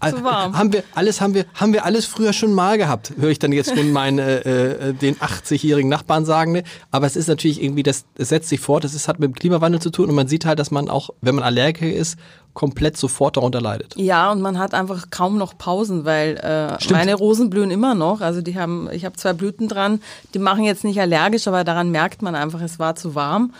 äh, 0.00 0.10
zu 0.10 0.24
warm. 0.24 0.58
Haben 0.58 0.72
wir, 0.72 0.82
alles 0.96 1.20
haben 1.20 1.34
wir, 1.34 1.44
haben 1.54 1.72
wir 1.72 1.84
alles 1.84 2.04
früher 2.04 2.32
schon 2.32 2.52
mal 2.52 2.78
gehabt, 2.78 3.12
höre 3.16 3.30
ich 3.30 3.38
dann 3.38 3.52
jetzt 3.52 3.76
nun 3.76 3.92
meinen, 3.92 4.18
äh, 4.18 4.88
äh 4.88 4.92
den 4.92 5.14
80-jährigen 5.18 5.88
Nachbarn 5.88 6.24
sagen. 6.24 6.50
Ne? 6.50 6.64
Aber 6.90 7.06
es 7.06 7.14
ist 7.14 7.28
natürlich 7.28 7.62
irgendwie, 7.62 7.84
das, 7.84 8.06
das 8.16 8.30
setzt 8.30 8.48
sich 8.48 8.58
fort, 8.58 8.82
das 8.82 8.94
ist, 8.94 9.06
hat 9.06 9.20
mit 9.20 9.30
dem 9.30 9.34
Klimawandel 9.34 9.80
zu 9.80 9.90
tun 9.90 10.08
und 10.08 10.16
man 10.16 10.26
sieht 10.26 10.46
halt, 10.46 10.58
dass 10.58 10.72
man 10.72 10.90
auch, 10.90 11.10
wenn 11.20 11.36
man 11.36 11.44
Allergiker 11.44 11.92
ist, 11.92 12.18
komplett 12.58 12.96
sofort 12.96 13.36
darunter 13.36 13.60
leidet. 13.60 13.94
Ja, 13.94 14.32
und 14.32 14.40
man 14.40 14.58
hat 14.58 14.74
einfach 14.74 15.10
kaum 15.10 15.38
noch 15.38 15.56
Pausen, 15.56 16.04
weil 16.04 16.38
äh, 16.42 16.76
meine 16.92 17.14
Rosen 17.14 17.50
blühen 17.50 17.70
immer 17.70 17.94
noch. 17.94 18.20
Also 18.20 18.42
die 18.42 18.58
haben, 18.58 18.88
ich 18.90 19.04
habe 19.04 19.14
zwei 19.14 19.32
Blüten 19.32 19.68
dran, 19.68 20.00
die 20.34 20.40
machen 20.40 20.64
jetzt 20.64 20.82
nicht 20.82 21.00
allergisch, 21.00 21.46
aber 21.46 21.62
daran 21.62 21.92
merkt 21.92 22.20
man 22.20 22.34
einfach, 22.34 22.60
es 22.60 22.80
war 22.80 22.96
zu 22.96 23.14
warm. 23.14 23.54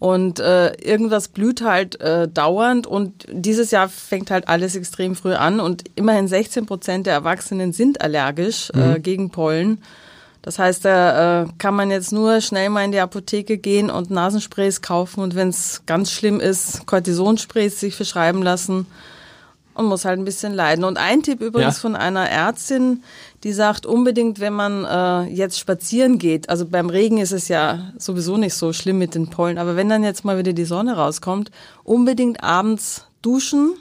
Und 0.00 0.40
äh, 0.40 0.72
irgendwas 0.82 1.28
blüht 1.28 1.62
halt 1.62 2.00
äh, 2.00 2.26
dauernd 2.26 2.88
und 2.88 3.24
dieses 3.30 3.70
Jahr 3.70 3.88
fängt 3.88 4.32
halt 4.32 4.48
alles 4.48 4.74
extrem 4.74 5.14
früh 5.14 5.34
an 5.34 5.60
und 5.60 5.84
immerhin 5.94 6.26
16 6.26 6.66
Prozent 6.66 7.06
der 7.06 7.12
Erwachsenen 7.14 7.72
sind 7.72 8.00
allergisch 8.00 8.70
äh, 8.74 8.78
mhm. 8.78 8.96
äh, 8.96 8.98
gegen 8.98 9.30
Pollen. 9.30 9.80
Das 10.42 10.58
heißt, 10.58 10.84
da 10.84 11.42
äh, 11.42 11.46
kann 11.58 11.74
man 11.74 11.90
jetzt 11.90 12.12
nur 12.12 12.40
schnell 12.40 12.70
mal 12.70 12.84
in 12.84 12.92
die 12.92 13.00
Apotheke 13.00 13.58
gehen 13.58 13.90
und 13.90 14.10
Nasensprays 14.10 14.80
kaufen 14.80 15.20
und 15.20 15.34
wenn 15.34 15.48
es 15.48 15.82
ganz 15.86 16.10
schlimm 16.10 16.40
ist, 16.40 16.86
Cortisonsprays 16.86 17.78
sich 17.78 17.94
verschreiben 17.94 18.42
lassen 18.42 18.86
und 19.74 19.86
muss 19.86 20.06
halt 20.06 20.18
ein 20.18 20.24
bisschen 20.24 20.54
leiden. 20.54 20.84
Und 20.84 20.96
ein 20.96 21.22
Tipp 21.22 21.42
übrigens 21.42 21.76
ja. 21.76 21.80
von 21.80 21.96
einer 21.96 22.28
Ärztin, 22.28 23.02
die 23.44 23.52
sagt 23.52 23.84
unbedingt, 23.84 24.40
wenn 24.40 24.54
man 24.54 24.84
äh, 24.84 25.30
jetzt 25.30 25.58
spazieren 25.58 26.18
geht, 26.18 26.48
also 26.48 26.66
beim 26.66 26.88
Regen 26.88 27.18
ist 27.18 27.32
es 27.32 27.48
ja 27.48 27.92
sowieso 27.98 28.38
nicht 28.38 28.54
so 28.54 28.72
schlimm 28.72 28.98
mit 28.98 29.14
den 29.14 29.28
Pollen, 29.28 29.58
aber 29.58 29.76
wenn 29.76 29.90
dann 29.90 30.04
jetzt 30.04 30.24
mal 30.24 30.38
wieder 30.38 30.54
die 30.54 30.64
Sonne 30.64 30.96
rauskommt, 30.96 31.50
unbedingt 31.84 32.42
abends 32.42 33.06
duschen 33.20 33.74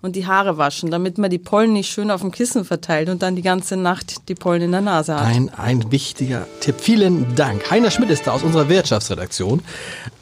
und 0.00 0.14
die 0.14 0.26
Haare 0.26 0.58
waschen, 0.58 0.90
damit 0.90 1.18
man 1.18 1.28
die 1.28 1.38
Pollen 1.38 1.72
nicht 1.72 1.90
schön 1.90 2.10
auf 2.10 2.20
dem 2.20 2.30
Kissen 2.30 2.64
verteilt 2.64 3.08
und 3.08 3.22
dann 3.22 3.34
die 3.34 3.42
ganze 3.42 3.76
Nacht 3.76 4.28
die 4.28 4.34
Pollen 4.34 4.62
in 4.62 4.70
der 4.70 4.80
Nase 4.80 5.16
hat. 5.16 5.26
Ein, 5.26 5.50
ein 5.50 5.90
wichtiger 5.90 6.46
Tipp. 6.60 6.76
Vielen 6.78 7.34
Dank. 7.34 7.68
Heiner 7.70 7.90
Schmidt 7.90 8.10
ist 8.10 8.26
da 8.26 8.32
aus 8.32 8.44
unserer 8.44 8.68
Wirtschaftsredaktion. 8.68 9.60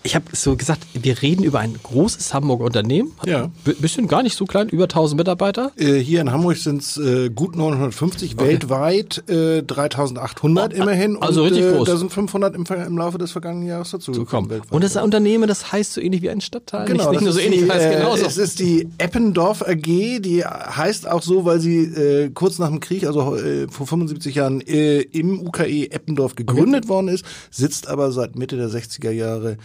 Ich 0.03 0.15
habe 0.15 0.25
so 0.33 0.57
gesagt, 0.57 0.87
wir 0.95 1.21
reden 1.21 1.43
über 1.43 1.59
ein 1.59 1.75
großes 1.83 2.33
Hamburger 2.33 2.65
Unternehmen. 2.65 3.13
Ja. 3.27 3.51
B 3.65 3.73
bisschen 3.73 4.07
gar 4.07 4.23
nicht 4.23 4.37
so 4.37 4.47
klein, 4.47 4.69
über 4.69 4.85
1000 4.85 5.19
Mitarbeiter. 5.19 5.73
Äh, 5.77 5.95
hier 5.95 6.21
in 6.21 6.31
Hamburg 6.31 6.57
sind 6.57 6.81
es 6.81 6.97
äh, 6.97 7.29
gut 7.29 7.57
950, 7.57 8.35
okay. 8.35 8.47
weltweit 8.47 9.29
äh, 9.29 9.63
3800 9.63 10.73
oh, 10.73 10.77
immerhin. 10.77 11.21
Also 11.21 11.43
und, 11.43 11.49
richtig 11.49 11.67
äh, 11.67 11.73
groß. 11.73 11.89
Da 11.89 11.97
sind 11.97 12.13
500 12.13 12.55
im, 12.55 12.65
im, 12.65 12.97
Laufe 12.97 13.19
des 13.19 13.33
vergangenen 13.33 13.67
Jahres 13.67 13.91
dazu 13.91 14.13
gekommen. 14.13 14.63
Und 14.71 14.85
das 14.85 14.93
ist 14.93 14.97
ein 14.97 15.05
Unternehmen, 15.05 15.49
das 15.49 15.73
heißt 15.73 15.95
so 15.95 16.01
ähnlich 16.01 16.23
wie 16.23 16.31
ein 16.31 16.41
Stadtteil. 16.41 16.87
Genau, 16.87 17.11
nicht, 17.11 17.13
nicht 17.13 17.23
nur 17.23 17.33
so 17.33 17.41
ähnlich, 17.41 17.65
die, 17.65 17.71
heißt 17.71 17.87
äh, 17.87 17.97
genauso. 17.99 18.25
Es 18.25 18.39
ist 18.39 18.61
die 18.61 18.89
Eppendorf 18.99 19.66
AG, 19.67 20.21
die 20.21 20.45
heißt 20.45 21.09
auch 21.09 21.23
so, 21.23 21.45
weil 21.45 21.61
sie 21.61 21.85
äh, 21.85 22.31
kurz 22.31 22.59
nach 22.59 22.69
dem 22.69 22.81
Krieg, 22.81 23.05
also 23.07 23.37
äh, 23.37 23.69
vor 23.69 23.87
75 23.87 24.35
Jahren, 24.35 24.61
äh, 24.61 25.01
im 25.01 25.41
UKE 25.41 25.91
Eppendorf 25.91 26.35
gegründet 26.35 26.85
okay. 26.85 26.89
worden 26.89 27.09
ist, 27.09 27.25
sitzt 27.51 27.89
aber 27.89 28.13
seit 28.13 28.37
Mitte 28.37 28.57
der 28.57 28.69
60er 28.69 29.11
Jahre 29.11 29.57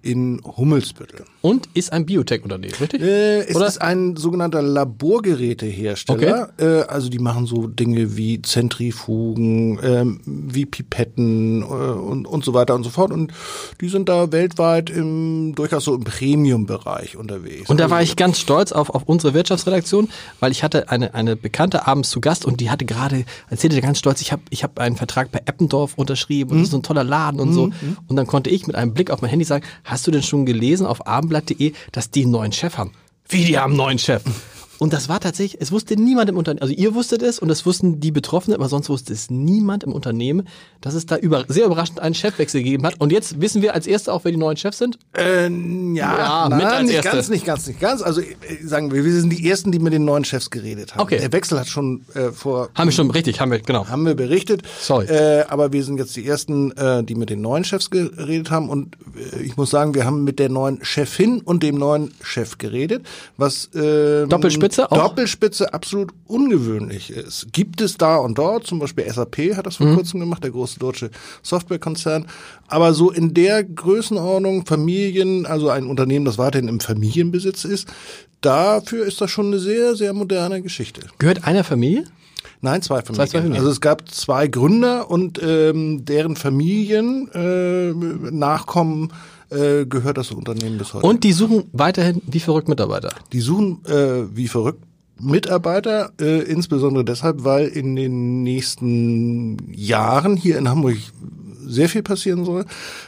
in 0.00 0.40
Hummelsbüttel. 0.44 1.24
Und 1.40 1.68
ist 1.74 1.92
ein 1.92 2.06
Biotech-Unternehmen, 2.06 2.74
richtig? 2.80 3.02
Äh, 3.02 3.40
es 3.48 3.56
Oder? 3.56 3.66
ist 3.66 3.82
ein 3.82 4.16
sogenannter 4.16 4.62
Laborgerätehersteller. 4.62 6.50
Okay. 6.56 6.64
Äh, 6.64 6.82
also 6.84 7.08
die 7.08 7.18
machen 7.18 7.46
so 7.46 7.66
Dinge 7.66 8.16
wie 8.16 8.40
Zentrifugen, 8.40 9.78
äh, 9.80 10.04
wie 10.24 10.66
Pipetten 10.66 11.62
äh, 11.62 11.64
und, 11.64 12.26
und 12.26 12.44
so 12.44 12.54
weiter 12.54 12.76
und 12.76 12.84
so 12.84 12.90
fort. 12.90 13.10
Und 13.10 13.32
die 13.80 13.88
sind 13.88 14.08
da 14.08 14.30
weltweit 14.30 14.88
im 14.88 15.54
durchaus 15.56 15.84
so 15.84 15.94
im 15.94 16.04
Premium-Bereich 16.04 17.16
unterwegs. 17.16 17.68
Und 17.68 17.80
da 17.80 17.90
war 17.90 18.00
ich 18.00 18.14
ganz 18.14 18.38
stolz 18.38 18.70
auf, 18.70 18.90
auf 18.90 19.02
unsere 19.04 19.34
Wirtschaftsredaktion, 19.34 20.08
weil 20.38 20.52
ich 20.52 20.62
hatte 20.62 20.90
eine, 20.90 21.14
eine 21.14 21.34
Bekannte 21.34 21.88
abends 21.88 22.10
zu 22.10 22.20
Gast 22.20 22.44
und 22.44 22.60
die 22.60 22.70
hatte 22.70 22.84
gerade, 22.84 23.24
erzählte 23.50 23.80
ganz 23.80 23.98
stolz, 23.98 24.20
ich 24.20 24.30
habe 24.30 24.42
ich 24.50 24.62
hab 24.62 24.78
einen 24.78 24.96
Vertrag 24.96 25.32
bei 25.32 25.40
Eppendorf 25.44 25.94
unterschrieben 25.96 26.50
und 26.50 26.56
mhm. 26.58 26.60
das 26.60 26.68
ist 26.68 26.72
so 26.72 26.78
ein 26.78 26.82
toller 26.82 27.04
Laden 27.04 27.40
und 27.40 27.50
mhm. 27.50 27.54
so. 27.54 27.70
Und 28.06 28.16
dann 28.16 28.26
konnte 28.26 28.50
ich 28.50 28.66
mit 28.66 28.76
einem 28.76 28.94
Blick 28.94 29.10
auf 29.10 29.22
mein 29.22 29.30
Handy 29.30 29.44
sagen, 29.44 29.64
hast 29.88 30.06
du 30.06 30.10
denn 30.10 30.22
schon 30.22 30.46
gelesen 30.46 30.86
auf 30.86 31.06
abendblatt.de, 31.06 31.72
dass 31.92 32.10
die 32.10 32.22
einen 32.22 32.32
neuen 32.32 32.52
Chef 32.52 32.78
haben? 32.78 32.92
Wie, 33.28 33.44
die 33.44 33.58
haben 33.58 33.72
einen 33.72 33.78
neuen 33.78 33.98
Chef? 33.98 34.22
Und 34.78 34.92
das 34.92 35.08
war 35.08 35.18
tatsächlich, 35.20 35.60
es 35.60 35.72
wusste 35.72 35.96
niemand 35.96 36.30
im 36.30 36.36
Unternehmen, 36.36 36.62
also 36.62 36.72
ihr 36.72 36.94
wusstet 36.94 37.22
es 37.22 37.38
und 37.38 37.48
das 37.48 37.66
wussten 37.66 37.98
die 38.00 38.12
Betroffenen, 38.12 38.56
aber 38.56 38.68
sonst 38.68 38.88
wusste 38.88 39.12
es 39.12 39.28
niemand 39.28 39.82
im 39.82 39.92
Unternehmen, 39.92 40.46
dass 40.80 40.94
es 40.94 41.06
da 41.06 41.16
über, 41.16 41.44
sehr 41.48 41.66
überraschend 41.66 41.98
einen 41.98 42.14
Chefwechsel 42.14 42.62
gegeben 42.62 42.86
hat. 42.86 43.00
Und 43.00 43.10
jetzt 43.10 43.40
wissen 43.40 43.60
wir 43.60 43.74
als 43.74 43.86
Erste 43.88 44.12
auch, 44.12 44.24
wer 44.24 44.30
die 44.30 44.38
neuen 44.38 44.56
Chefs 44.56 44.78
sind? 44.78 44.98
Äh, 45.16 45.48
ja, 45.94 46.48
ja 46.48 46.56
mit 46.56 46.64
als 46.64 46.82
nicht 46.86 46.94
Erste. 46.94 47.10
ganz, 47.10 47.28
nicht 47.28 47.44
ganz, 47.44 47.66
nicht 47.66 47.80
ganz. 47.80 48.02
Also 48.02 48.20
äh, 48.20 48.26
sagen 48.64 48.92
wir, 48.92 49.04
wir 49.04 49.12
sind 49.12 49.30
die 49.30 49.48
Ersten, 49.48 49.72
die 49.72 49.80
mit 49.80 49.92
den 49.92 50.04
neuen 50.04 50.24
Chefs 50.24 50.50
geredet 50.50 50.94
haben. 50.94 51.00
Okay. 51.00 51.18
Der 51.18 51.32
Wechsel 51.32 51.58
hat 51.58 51.66
schon 51.66 52.04
äh, 52.14 52.30
vor... 52.30 52.68
Haben 52.74 52.88
wir 52.88 52.92
schon, 52.92 53.10
richtig, 53.10 53.40
haben 53.40 53.50
wir, 53.50 53.58
genau. 53.58 53.88
Haben 53.88 54.06
wir 54.06 54.14
berichtet. 54.14 54.62
Sorry. 54.80 55.06
Äh, 55.06 55.44
aber 55.48 55.72
wir 55.72 55.82
sind 55.82 55.98
jetzt 55.98 56.14
die 56.14 56.26
Ersten, 56.26 56.70
äh, 56.72 57.02
die 57.02 57.16
mit 57.16 57.30
den 57.30 57.40
neuen 57.40 57.64
Chefs 57.64 57.90
geredet 57.90 58.52
haben. 58.52 58.68
Und 58.68 58.96
äh, 59.34 59.42
ich 59.42 59.56
muss 59.56 59.70
sagen, 59.70 59.94
wir 59.94 60.04
haben 60.04 60.22
mit 60.22 60.38
der 60.38 60.50
neuen 60.50 60.84
Chefin 60.84 61.40
und 61.40 61.64
dem 61.64 61.76
neuen 61.76 62.12
Chef 62.22 62.58
geredet. 62.58 63.04
Was... 63.36 63.74
Äh, 63.74 64.26
Doppelspitze 64.28 64.67
auch? 64.76 64.88
Doppelspitze 64.88 65.64
Spitze 65.64 65.74
absolut 65.74 66.10
ungewöhnlich 66.26 67.10
ist. 67.10 67.52
Gibt 67.52 67.80
es 67.80 67.96
da 67.96 68.16
und 68.16 68.38
dort, 68.38 68.66
zum 68.66 68.78
Beispiel 68.78 69.10
SAP 69.10 69.56
hat 69.56 69.66
das 69.66 69.76
vor 69.76 69.86
mhm. 69.86 69.94
kurzem 69.94 70.20
gemacht, 70.20 70.44
der 70.44 70.50
große 70.50 70.78
deutsche 70.78 71.10
Softwarekonzern. 71.42 72.26
Aber 72.66 72.92
so 72.94 73.10
in 73.10 73.34
der 73.34 73.64
Größenordnung 73.64 74.66
Familien, 74.66 75.46
also 75.46 75.70
ein 75.70 75.86
Unternehmen, 75.86 76.24
das 76.24 76.38
weiterhin 76.38 76.68
im 76.68 76.80
Familienbesitz 76.80 77.64
ist, 77.64 77.88
dafür 78.40 79.06
ist 79.06 79.20
das 79.20 79.30
schon 79.30 79.46
eine 79.46 79.58
sehr, 79.58 79.94
sehr 79.96 80.12
moderne 80.12 80.62
Geschichte. 80.62 81.02
Gehört 81.18 81.44
einer 81.44 81.64
Familie? 81.64 82.04
Nein, 82.60 82.82
zwei 82.82 83.02
Familien. 83.02 83.14
Zwei, 83.14 83.26
zwei 83.26 83.38
Familien. 83.38 83.58
Also 83.58 83.70
es 83.70 83.80
gab 83.80 84.08
zwei 84.10 84.48
Gründer 84.48 85.10
und 85.10 85.40
ähm, 85.42 86.04
deren 86.04 86.36
Familien, 86.36 87.28
äh, 87.32 87.92
Nachkommen 88.30 89.12
äh, 89.50 89.86
gehört 89.86 90.18
das 90.18 90.30
Unternehmen 90.30 90.78
bis 90.78 90.94
heute. 90.94 91.06
Und 91.06 91.24
die 91.24 91.32
suchen 91.32 91.64
weiterhin 91.72 92.22
wie 92.26 92.40
verrückt 92.40 92.68
Mitarbeiter? 92.68 93.10
Die 93.32 93.40
suchen 93.40 93.84
äh, 93.86 94.24
wie 94.34 94.48
verrückt 94.48 94.82
Mitarbeiter, 95.20 96.12
äh, 96.20 96.42
insbesondere 96.42 97.04
deshalb, 97.04 97.44
weil 97.44 97.66
in 97.66 97.96
den 97.96 98.42
nächsten 98.42 99.72
Jahren 99.72 100.36
hier 100.36 100.58
in 100.58 100.68
Hamburg 100.68 100.96
sehr 101.68 101.88
viel 101.88 102.02
passieren 102.02 102.44
soll. 102.44 102.64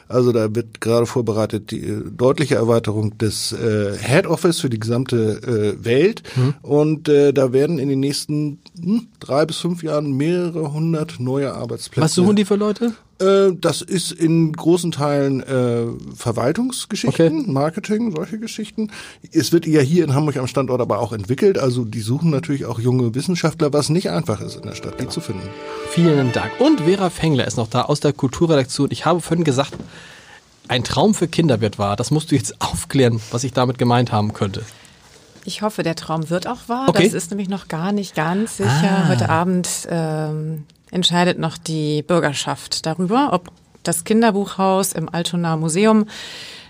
Also 0.06 0.32
da 0.32 0.54
wird 0.54 0.80
gerade 0.80 1.06
vorbereitet 1.06 1.70
die 1.70 1.80
äh, 1.80 2.02
deutliche 2.10 2.56
Erweiterung 2.56 3.16
des 3.16 3.52
äh, 3.52 3.96
Head 3.98 4.26
Office 4.26 4.60
für 4.60 4.70
die 4.70 4.78
gesamte 4.78 5.76
äh, 5.80 5.84
Welt. 5.84 6.22
Mhm. 6.36 6.54
Und 6.62 7.08
äh, 7.08 7.32
da 7.32 7.52
werden 7.52 7.78
in 7.78 7.88
den 7.88 8.00
nächsten 8.00 8.58
hm, 8.78 9.08
drei 9.18 9.46
bis 9.46 9.56
fünf 9.56 9.82
Jahren 9.82 10.12
mehrere 10.12 10.72
hundert 10.72 11.20
neue 11.20 11.54
Arbeitsplätze. 11.54 12.04
Was 12.04 12.14
suchen 12.14 12.36
die 12.36 12.44
für 12.44 12.56
Leute? 12.56 12.92
Äh, 13.20 13.52
das 13.60 13.82
ist 13.82 14.12
in 14.12 14.52
großen 14.52 14.92
Teilen 14.92 15.42
äh, 15.42 15.86
Verwaltungsgeschichten, 16.16 17.40
okay. 17.40 17.50
Marketing, 17.50 18.12
solche 18.14 18.38
Geschichten. 18.38 18.90
Es 19.32 19.52
wird 19.52 19.66
ja 19.66 19.80
hier 19.80 20.04
in 20.04 20.14
Hamburg 20.14 20.36
am 20.38 20.46
Standort 20.46 20.80
aber 20.80 21.00
auch 21.00 21.12
entwickelt. 21.12 21.58
Also 21.58 21.84
die 21.84 22.00
suchen 22.00 22.30
natürlich 22.30 22.64
auch 22.64 22.80
junge 22.80 23.14
Wissenschaftler, 23.14 23.72
was 23.72 23.90
nicht 23.90 24.10
einfach 24.10 24.40
ist 24.40 24.56
in 24.56 24.62
der 24.62 24.74
Stadt, 24.74 25.00
die 25.00 25.08
zu 25.08 25.20
finden. 25.20 25.48
Vielen 25.90 26.32
Dank. 26.32 26.52
Und 26.58 26.80
Vera 26.82 27.10
Fengler 27.10 27.46
ist 27.46 27.56
noch 27.56 27.68
da 27.68 27.82
aus 27.82 28.00
der 28.00 28.12
Kulturredaktion. 28.12 28.88
Ich 28.90 29.04
habe 29.04 29.20
vorhin 29.20 29.44
gesagt, 29.44 29.74
ein 30.68 30.84
Traum 30.84 31.14
für 31.14 31.28
Kinder 31.28 31.60
wird 31.60 31.78
wahr. 31.78 31.96
Das 31.96 32.10
musst 32.10 32.30
du 32.30 32.36
jetzt 32.36 32.60
aufklären, 32.62 33.20
was 33.32 33.44
ich 33.44 33.52
damit 33.52 33.76
gemeint 33.76 34.12
haben 34.12 34.32
könnte. 34.32 34.62
Ich 35.44 35.62
hoffe, 35.62 35.82
der 35.82 35.96
Traum 35.96 36.30
wird 36.30 36.46
auch 36.46 36.68
wahr. 36.68 36.88
Okay. 36.88 37.04
Das 37.04 37.14
ist 37.14 37.30
nämlich 37.30 37.48
noch 37.48 37.68
gar 37.68 37.92
nicht 37.92 38.14
ganz 38.14 38.58
sicher. 38.58 39.04
Ah. 39.04 39.08
Heute 39.08 39.28
Abend 39.30 39.68
ähm, 39.90 40.64
entscheidet 40.90 41.38
noch 41.38 41.58
die 41.58 42.02
Bürgerschaft 42.02 42.86
darüber, 42.86 43.30
ob 43.32 43.50
das 43.82 44.04
Kinderbuchhaus 44.04 44.92
im 44.92 45.08
Altonaer 45.08 45.56
Museum 45.56 46.06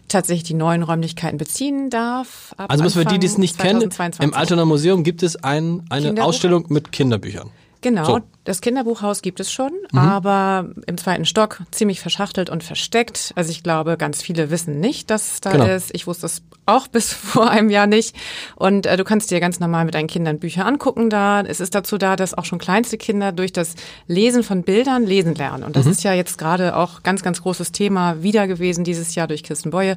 tatsächlich 0.09 0.45
die 0.45 0.55
neuen 0.55 0.83
Räumlichkeiten 0.83 1.39
beziehen 1.39 1.89
darf. 1.91 2.55
also 2.57 2.83
müssen 2.83 2.99
wir 2.99 3.05
die, 3.05 3.19
die 3.19 3.27
es 3.27 3.39
nicht 3.39 3.55
2022. 3.57 4.21
kennen, 4.21 4.33
im 4.33 4.37
Altonaer 4.37 4.67
Museum 4.67 5.05
gibt 5.05 5.23
es 5.23 5.37
ein, 5.37 5.85
eine 5.89 6.23
Ausstellung 6.23 6.67
mit 6.69 6.93
Kinderbüchern. 6.93 7.51
Genau, 7.83 8.05
so. 8.05 8.21
das 8.45 8.61
Kinderbuchhaus 8.61 9.23
gibt 9.23 9.41
es 9.41 9.51
schon, 9.51 9.73
mhm. 9.93 9.99
aber 9.99 10.71
im 10.87 10.99
zweiten 10.99 11.25
Stock 11.25 11.63
ziemlich 11.71 12.01
verschachtelt 12.01 12.51
und 12.51 12.63
versteckt. 12.63 13.33
Also 13.37 13.51
ich 13.51 13.63
glaube, 13.63 13.97
ganz 13.97 14.21
viele 14.21 14.51
wissen 14.51 14.81
nicht, 14.81 15.09
dass 15.09 15.35
es 15.35 15.41
da 15.41 15.53
genau. 15.53 15.65
ist. 15.67 15.95
Ich 15.95 16.07
wusste 16.07 16.27
es 16.27 16.43
auch 16.67 16.87
bis 16.93 17.13
vor 17.13 17.51
einem 17.51 17.71
Jahr 17.71 17.87
nicht. 17.87 18.15
Und 18.57 18.87
äh, 18.87 18.97
du 18.97 19.05
kannst 19.05 19.31
dir 19.31 19.41
ganz 19.41 19.61
normal 19.61 19.87
mit 19.87 19.95
deinen 19.95 20.09
Kindern 20.09 20.39
Bücher 20.39 20.67
angucken 20.67 21.09
da. 21.09 21.41
Es 21.41 21.61
ist 21.61 21.75
dazu 21.75 21.97
da, 21.97 22.17
dass 22.17 22.35
auch 22.35 22.45
schon 22.45 22.59
kleinste 22.59 22.99
Kinder 22.99 23.33
durch 23.33 23.53
das 23.53 23.75
Lesen 24.07 24.43
von 24.43 24.63
Bildern 24.63 25.07
lesen 25.07 25.35
lernen. 25.35 25.65
Und 25.65 25.77
das 25.77 25.87
mhm. 25.87 25.93
ist 25.93 26.03
ja 26.03 26.13
jetzt 26.13 26.37
gerade 26.37 26.77
auch 26.77 27.03
ganz, 27.03 27.23
ganz 27.23 27.43
großes 27.43 27.73
Thema 27.73 28.23
wieder 28.23 28.47
gewesen 28.47 28.85
dieses 28.85 29.15
Jahr 29.15 29.27
durch 29.27 29.43
Kirsten 29.43 29.71
Beue 29.71 29.97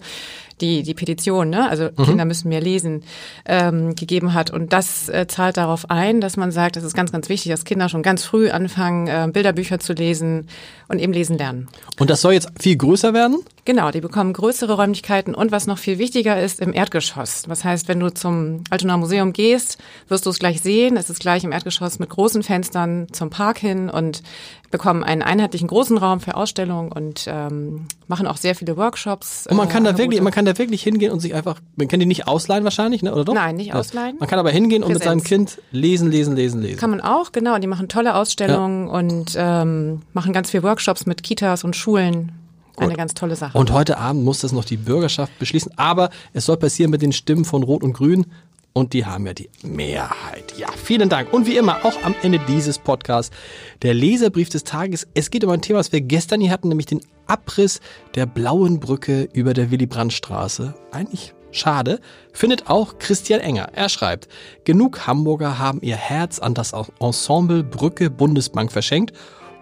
die, 0.63 0.81
die 0.81 0.93
Petition, 0.93 1.49
ne? 1.49 1.69
also 1.69 1.89
mhm. 1.95 2.05
Kinder 2.05 2.25
müssen 2.25 2.49
mehr 2.49 2.61
lesen, 2.61 3.03
ähm, 3.45 3.95
gegeben 3.95 4.33
hat. 4.33 4.49
Und 4.49 4.73
das 4.73 5.09
äh, 5.09 5.27
zahlt 5.27 5.57
darauf 5.57 5.89
ein, 5.89 6.21
dass 6.21 6.37
man 6.37 6.51
sagt, 6.51 6.77
es 6.77 6.83
ist 6.83 6.95
ganz, 6.95 7.11
ganz 7.11 7.29
wichtig, 7.29 7.51
dass 7.51 7.65
Kinder 7.65 7.89
schon 7.89 8.01
ganz 8.01 8.23
früh 8.23 8.49
anfangen, 8.49 9.07
äh, 9.07 9.29
Bilderbücher 9.31 9.79
zu 9.79 9.93
lesen 9.93 10.47
und 10.87 10.99
eben 10.99 11.13
lesen 11.13 11.37
lernen. 11.37 11.67
Und 11.99 12.09
das 12.09 12.21
soll 12.21 12.33
jetzt 12.33 12.49
viel 12.59 12.77
größer 12.77 13.13
werden? 13.13 13.43
Genau, 13.65 13.91
die 13.91 14.01
bekommen 14.01 14.33
größere 14.33 14.73
Räumlichkeiten 14.73 15.33
und 15.33 15.53
was 15.53 15.67
noch 15.67 15.77
viel 15.77 15.97
wichtiger 15.97 16.41
ist, 16.41 16.59
im 16.59 16.73
Erdgeschoss. 16.73 17.43
Das 17.47 17.63
heißt, 17.63 17.87
wenn 17.87 17.99
du 17.99 18.13
zum 18.13 18.65
Altonaer 18.69 18.97
Museum 18.97 19.31
gehst, 19.31 19.77
wirst 20.09 20.25
du 20.25 20.31
es 20.31 20.39
gleich 20.39 20.61
sehen. 20.61 20.97
Es 20.97 21.09
ist 21.09 21.21
gleich 21.21 21.45
im 21.45 21.53
Erdgeschoss 21.53 21.97
mit 21.97 22.09
großen 22.09 22.43
Fenstern 22.43 23.07
zum 23.13 23.29
Park 23.29 23.59
hin 23.59 23.89
und 23.89 24.21
bekommen 24.69 25.03
einen 25.05 25.21
einheitlichen 25.21 25.69
großen 25.69 25.97
Raum 25.97 26.19
für 26.19 26.35
Ausstellungen 26.35 26.91
und 26.91 27.25
ähm, 27.27 27.85
machen 28.07 28.27
auch 28.27 28.37
sehr 28.37 28.55
viele 28.55 28.75
Workshops. 28.75 29.47
Und 29.47 29.55
man 29.55 29.69
kann 29.69 29.85
äh, 29.85 29.93
da 29.93 29.97
wirklich, 29.97 30.19
man 30.19 30.33
kann 30.33 30.43
da 30.43 30.57
wirklich 30.57 30.83
hingehen 30.83 31.13
und 31.13 31.21
sich 31.21 31.33
einfach, 31.33 31.61
man 31.77 31.87
kann 31.87 32.01
die 32.01 32.05
nicht 32.05 32.27
ausleihen 32.27 32.65
wahrscheinlich, 32.65 33.01
ne? 33.01 33.13
oder 33.13 33.23
doch? 33.23 33.33
Nein, 33.33 33.55
nicht 33.55 33.73
ausleihen. 33.73 34.17
Man 34.19 34.27
kann 34.27 34.39
aber 34.39 34.49
hingehen 34.49 34.81
Präsenz. 34.81 34.87
und 34.87 34.93
mit 34.93 35.03
seinem 35.03 35.23
Kind 35.23 35.61
lesen, 35.71 36.11
lesen, 36.11 36.35
lesen, 36.35 36.61
lesen. 36.61 36.79
Kann 36.79 36.89
man 36.89 36.99
auch, 36.99 37.31
genau. 37.31 37.57
Die 37.59 37.67
machen 37.67 37.87
tolle 37.87 38.15
Ausstellungen 38.15 38.87
ja. 38.87 38.93
und 38.93 39.35
ähm, 39.37 40.01
machen 40.11 40.33
ganz 40.33 40.51
viele 40.51 40.63
Workshops 40.63 41.05
mit 41.05 41.23
Kitas 41.23 41.63
und 41.63 41.77
Schulen 41.77 42.31
Gut. 42.75 42.85
Eine 42.85 42.95
ganz 42.95 43.13
tolle 43.13 43.35
Sache. 43.35 43.57
Und 43.57 43.71
heute 43.71 43.97
Abend 43.97 44.23
muss 44.23 44.39
das 44.39 44.51
noch 44.51 44.65
die 44.65 44.77
Bürgerschaft 44.77 45.37
beschließen. 45.37 45.77
Aber 45.77 46.09
es 46.33 46.45
soll 46.45 46.57
passieren 46.57 46.89
mit 46.89 47.01
den 47.01 47.11
Stimmen 47.11 47.45
von 47.45 47.61
Rot 47.63 47.83
und 47.83 47.93
Grün. 47.93 48.25
Und 48.73 48.93
die 48.93 49.05
haben 49.05 49.27
ja 49.27 49.33
die 49.33 49.49
Mehrheit. 49.61 50.55
Ja, 50.57 50.67
vielen 50.71 51.07
Dank. 51.07 51.31
Und 51.31 51.45
wie 51.45 51.57
immer, 51.57 51.85
auch 51.85 52.03
am 52.03 52.15
Ende 52.23 52.39
dieses 52.47 52.79
Podcasts, 52.79 53.35
der 53.83 53.93
Leserbrief 53.93 54.49
des 54.49 54.63
Tages. 54.63 55.07
Es 55.13 55.29
geht 55.29 55.43
um 55.43 55.51
ein 55.51 55.61
Thema, 55.61 55.77
was 55.77 55.91
wir 55.91 56.01
gestern 56.01 56.41
hier 56.41 56.49
hatten, 56.49 56.69
nämlich 56.69 56.87
den 56.87 57.01
Abriss 57.27 57.79
der 58.15 58.25
blauen 58.25 58.79
Brücke 58.79 59.29
über 59.33 59.53
der 59.53 59.69
Willy-Brandt-Straße. 59.69 60.73
Eigentlich 60.91 61.35
schade. 61.51 61.99
Findet 62.33 62.67
auch 62.67 62.97
Christian 62.97 63.41
Enger. 63.41 63.69
Er 63.73 63.89
schreibt, 63.89 64.27
genug 64.63 65.05
Hamburger 65.05 65.59
haben 65.59 65.79
ihr 65.83 65.95
Herz 65.95 66.39
an 66.39 66.55
das 66.55 66.73
Ensemble 66.99 67.63
Brücke 67.63 68.09
Bundesbank 68.09 68.71
verschenkt 68.71 69.13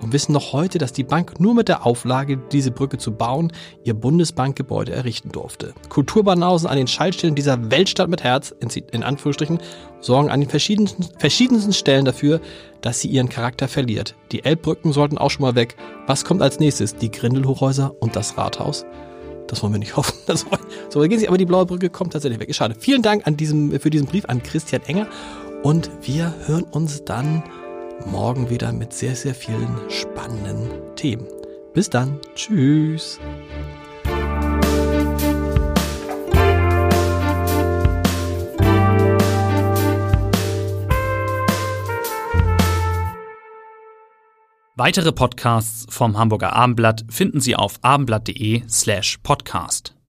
und 0.02 0.14
wissen 0.14 0.32
noch 0.34 0.54
heute, 0.54 0.78
dass 0.78 0.94
die 0.94 1.04
Bank 1.04 1.40
nur 1.40 1.54
mit 1.54 1.68
der 1.68 1.86
Auflage, 1.86 2.38
diese 2.38 2.72
Brücke 2.72 2.98
zu 2.98 3.12
bauen, 3.12 3.52
ihr 3.84 3.94
Bundesbankgebäude 3.94 4.92
errichten 4.92 5.32
durfte. 5.32 5.74
Kulturbanausen 5.90 6.68
an 6.68 6.78
den 6.78 6.88
Schaltstellen 6.88 7.36
dieser 7.36 7.72
Weltstadt 7.72 8.10
mit 8.10 8.24
Herz, 8.24 8.54
in 8.92 9.04
Anführungsstrichen, 9.04 9.60
sorgen 10.00 10.30
an 10.30 10.40
den 10.40 10.50
verschiedensten, 10.50 11.06
verschiedensten 11.18 11.74
Stellen 11.74 12.06
dafür, 12.06 12.42
dass 12.82 13.00
sie 13.00 13.10
ihren 13.10 13.30
Charakter 13.30 13.68
verliert. 13.68 14.16
Die 14.32 14.44
Elbbrücken 14.44 14.92
sollten 14.94 15.18
auch 15.18 15.30
schon 15.30 15.44
mal 15.44 15.56
weg. 15.56 15.76
Was 16.08 16.26
kommt 16.26 16.42
als 16.42 16.60
nächstes? 16.60 16.96
Die 16.96 17.12
Grindelhochhäuser 17.12 17.94
und 18.00 18.16
das 18.16 18.38
Rathaus? 18.38 18.86
Das 19.48 19.62
wollen 19.62 19.74
wir 19.74 19.80
nicht 19.80 19.96
hoffen. 19.98 20.16
Das 20.26 20.46
wollen, 20.50 20.62
so, 20.90 21.00
gehen 21.02 21.20
sie, 21.20 21.28
aber 21.28 21.38
die 21.38 21.46
blaue 21.46 21.66
Brücke 21.66 21.90
kommt 21.90 22.14
tatsächlich 22.14 22.40
weg. 22.40 22.54
Schade. 22.56 22.76
Vielen 22.78 23.02
Dank 23.02 23.28
an 23.28 23.38
diesem, 23.38 23.80
für 23.80 23.90
diesen 23.90 24.08
Brief 24.08 24.26
an 24.26 24.42
Christian 24.42 24.82
Enger. 24.84 25.08
Und 25.64 25.92
wir 26.02 26.34
hören 26.48 26.64
uns 26.64 27.06
dann 27.06 27.44
morgen 28.06 28.50
wieder 28.50 28.72
mit 28.72 28.94
sehr, 28.94 29.16
sehr 29.16 29.36
vielen 29.36 29.78
spannenden 29.90 30.96
Themen. 30.96 31.28
Bis 31.74 31.90
dann. 31.90 32.20
Tschüss. 32.36 33.20
Weitere 44.84 45.12
Podcasts 45.12 45.86
vom 45.94 46.18
Hamburger 46.18 46.54
Abendblatt 46.54 47.06
finden 47.08 47.40
Sie 47.40 47.56
auf 47.56 47.78
abendblatt.de 47.84 48.64
slash 48.68 49.20
podcast. 49.22 49.94